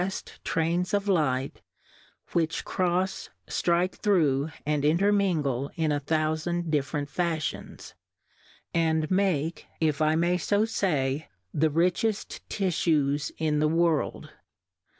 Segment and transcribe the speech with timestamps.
[0.01, 1.61] 107 and vaft Trains of Light
[2.31, 7.93] which crofs, ftrike thro\ and intermingle in a thou fand different Fadiions,
[8.73, 14.31] and make (if I may fo fay,) the richeft TilTues in the World.